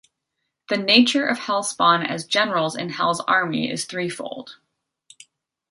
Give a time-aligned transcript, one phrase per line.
[0.69, 4.55] The nature of Hellspawn as generals in hell's army is threefold.